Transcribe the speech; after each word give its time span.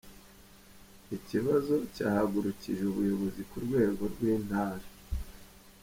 Ikibazo 1.17 1.73
cyahagurukije 1.95 2.83
ubuyobozi 2.91 3.41
ku 3.49 3.57
rwego 3.65 4.03
rw’Intara. 4.13 4.85